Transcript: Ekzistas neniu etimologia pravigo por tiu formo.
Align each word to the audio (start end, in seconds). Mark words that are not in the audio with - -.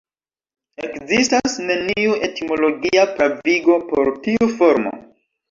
Ekzistas 0.85 1.57
neniu 1.65 2.15
etimologia 2.29 3.05
pravigo 3.21 3.79
por 3.93 4.11
tiu 4.27 4.51
formo. 4.57 4.97